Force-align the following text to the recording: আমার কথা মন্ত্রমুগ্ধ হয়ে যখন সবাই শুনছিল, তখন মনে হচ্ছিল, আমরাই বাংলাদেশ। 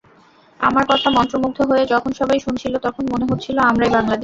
আমার 0.59 0.83
কথা 0.91 1.07
মন্ত্রমুগ্ধ 1.09 1.57
হয়ে 1.61 1.83
যখন 1.85 2.11
সবাই 2.11 2.39
শুনছিল, 2.39 2.73
তখন 2.77 3.03
মনে 3.11 3.25
হচ্ছিল, 3.25 3.57
আমরাই 3.69 3.91
বাংলাদেশ। 3.91 4.19